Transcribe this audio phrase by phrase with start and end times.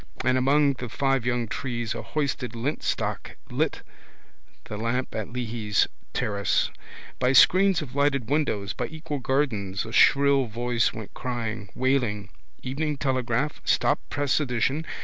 [0.25, 3.83] And among the five young trees a hoisted lintstock lit
[4.63, 6.71] the lamp at Leahy's terrace.
[7.19, 12.29] By screens of lighted windows, by equal gardens a shrill voice went crying, wailing:
[12.63, 14.87] _Evening Telegraph, stop press edition!